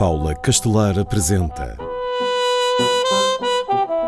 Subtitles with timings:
[0.00, 1.76] Paula Castelar apresenta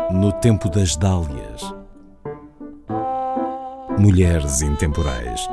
[0.09, 1.61] No Tempo das Dálias
[3.99, 5.47] Mulheres Intemporais.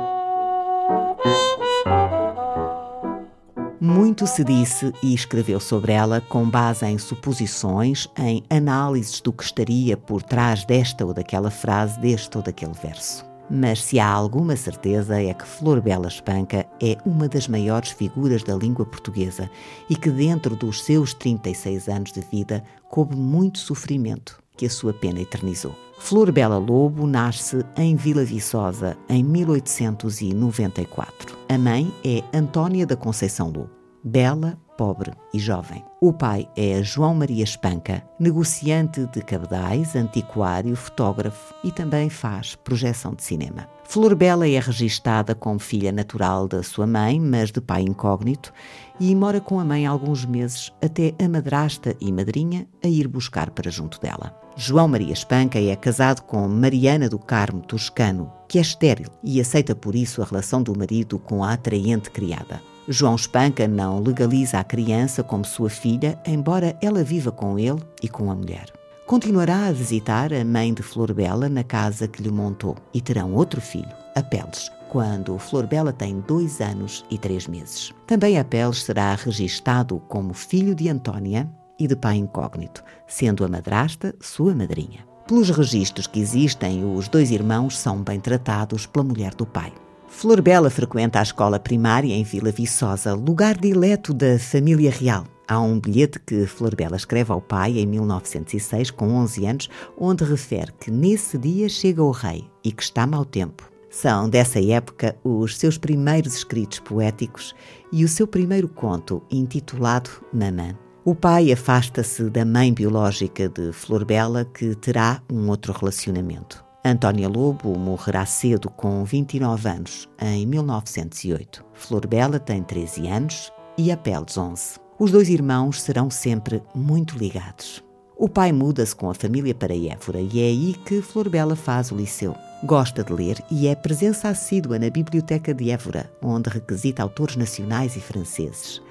[3.79, 9.43] Muito se disse e escreveu sobre ela com base em suposições, em análises do que
[9.43, 14.55] estaria por trás desta ou daquela frase, deste ou daquele verso mas se há alguma
[14.55, 19.49] certeza é que Flor Bela Espanca é uma das maiores figuras da língua portuguesa
[19.89, 24.93] e que, dentro dos seus 36 anos de vida, coube muito sofrimento que a sua
[24.93, 25.75] pena eternizou.
[25.99, 31.37] Flor Bela Lobo nasce em Vila Viçosa em 1894.
[31.49, 33.69] A mãe é Antônia da Conceição Lobo.
[34.03, 35.85] Bela, pobre e jovem.
[36.01, 43.13] O pai é João Maria Espanca, negociante de cabedais, antiquário, fotógrafo e também faz projeção
[43.13, 43.69] de cinema.
[43.83, 48.51] Flor Bela é registada como filha natural da sua mãe, mas de pai incógnito,
[48.99, 53.51] e mora com a mãe alguns meses até a madrasta e madrinha a ir buscar
[53.51, 54.35] para junto dela.
[54.55, 59.75] João Maria Espanca é casado com Mariana do Carmo Toscano, que é estéril e aceita
[59.75, 62.70] por isso a relação do marido com a atraente criada.
[62.91, 68.09] João Espanca não legaliza a criança como sua filha, embora ela viva com ele e
[68.09, 68.65] com a mulher.
[69.05, 73.61] Continuará a visitar a mãe de Florbela na casa que lhe montou e terão outro
[73.61, 77.93] filho, Apeles, quando Florbela tem dois anos e três meses.
[78.05, 84.13] Também Apeles será registado como filho de Antônia e de pai incógnito, sendo a madrasta
[84.19, 85.05] sua madrinha.
[85.27, 89.71] Pelos registros que existem, os dois irmãos são bem tratados pela mulher do pai.
[90.11, 95.25] Flor Bela frequenta a escola primária em Vila Viçosa, lugar dileto da família real.
[95.47, 100.23] Há um bilhete que Flor Bela escreve ao pai em 1906, com 11 anos, onde
[100.23, 103.67] refere que nesse dia chega o rei e que está mau tempo.
[103.89, 107.55] São dessa época os seus primeiros escritos poéticos
[107.91, 110.77] e o seu primeiro conto, intitulado Mamã.
[111.03, 116.70] O pai afasta-se da mãe biológica de Flor Bela, que terá um outro relacionamento.
[116.83, 121.63] Antónia Lobo morrerá cedo com 29 anos, em 1908.
[121.73, 124.79] Flor Bela tem 13 anos e Apeles 11.
[124.97, 127.83] Os dois irmãos serão sempre muito ligados.
[128.17, 131.91] O pai muda-se com a família para Évora e é aí que Flor Bela faz
[131.91, 132.35] o liceu.
[132.63, 137.95] Gosta de ler e é presença assídua na Biblioteca de Évora, onde requisita autores nacionais
[137.95, 138.81] e franceses.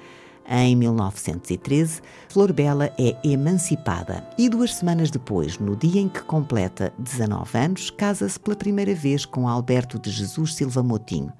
[0.49, 6.93] Em 1913, Flor Bela é emancipada e duas semanas depois, no dia em que completa
[6.97, 11.31] 19 anos, casa-se pela primeira vez com Alberto de Jesus Silva Motinho.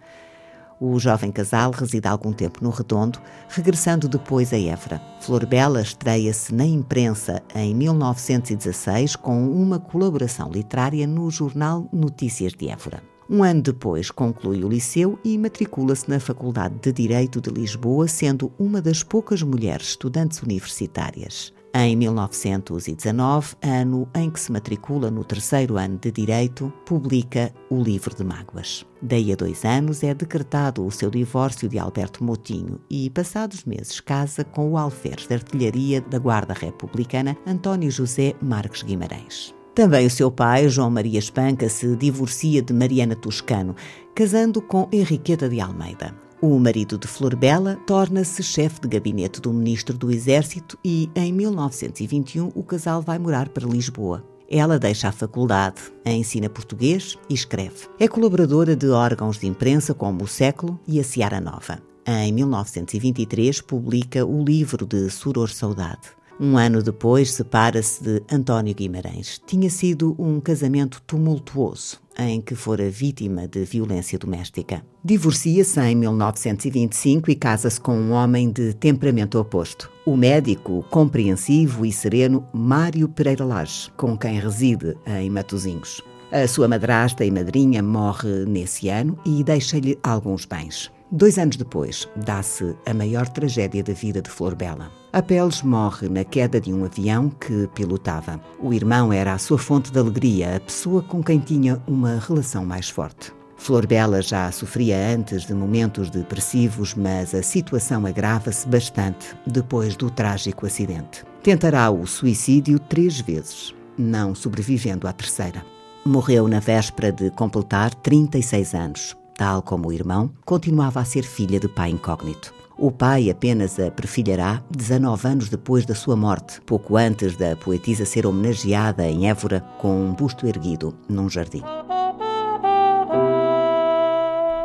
[0.80, 3.20] O jovem casal reside algum tempo no Redondo,
[3.50, 5.00] regressando depois a Évora.
[5.20, 12.70] Flor Bela estreia-se na imprensa em 1916 com uma colaboração literária no jornal Notícias de
[12.70, 13.11] Évora.
[13.34, 18.52] Um ano depois, conclui o liceu e matricula-se na Faculdade de Direito de Lisboa, sendo
[18.60, 21.54] uma das poucas mulheres estudantes universitárias.
[21.74, 28.14] Em 1919, ano em que se matricula no terceiro ano de Direito, publica o Livro
[28.14, 28.86] de Mágoas.
[29.02, 34.02] Daí a dois anos é decretado o seu divórcio de Alberto Motinho e, passados meses,
[34.02, 39.56] casa com o alferes de artilharia da Guarda Republicana, António José Marques Guimarães.
[39.74, 43.76] Também o seu pai, João Maria Espanca, se divorcia de Mariana Toscano,
[44.14, 46.14] casando com Henriqueta de Almeida.
[46.42, 51.32] O marido de Flor Bela torna-se chefe de gabinete do ministro do Exército e, em
[51.32, 54.26] 1921, o casal vai morar para Lisboa.
[54.50, 57.88] Ela deixa a faculdade, ensina português e escreve.
[57.98, 61.82] É colaboradora de órgãos de imprensa como O Século e a Seara Nova.
[62.06, 66.10] Em 1923, publica o livro de Suror Saudade.
[66.44, 69.40] Um ano depois, separa-se de António Guimarães.
[69.46, 74.84] Tinha sido um casamento tumultuoso, em que fora vítima de violência doméstica.
[75.06, 79.92] Divorcia-se em 1925 e casa-se com um homem de temperamento oposto.
[80.04, 86.02] O médico, compreensivo e sereno Mário Pereira Lage, com quem reside em Matosinhos.
[86.32, 90.90] A sua madrasta e madrinha morre nesse ano e deixa-lhe alguns bens.
[91.14, 94.90] Dois anos depois, dá-se a maior tragédia da vida de Flor Bela.
[95.12, 98.40] Apeles morre na queda de um avião que pilotava.
[98.58, 102.64] O irmão era a sua fonte de alegria, a pessoa com quem tinha uma relação
[102.64, 103.34] mais forte.
[103.58, 110.10] Flor Bela já sofria antes de momentos depressivos, mas a situação agrava-se bastante depois do
[110.10, 111.26] trágico acidente.
[111.44, 115.62] Tentará o suicídio três vezes, não sobrevivendo à terceira.
[116.06, 121.60] Morreu na véspera de completar 36 anos, tal como o irmão, continuava a ser filha
[121.60, 122.54] de pai incógnito.
[122.78, 128.06] O pai apenas a prefilhará 19 anos depois da sua morte, pouco antes da poetisa
[128.06, 131.62] ser homenageada em Évora com um busto erguido num jardim.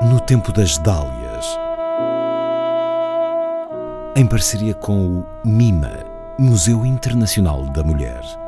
[0.02, 1.46] No tempo das dálias,
[4.16, 6.04] em parceria com o MIMA,
[6.38, 8.45] Museu Internacional da Mulher.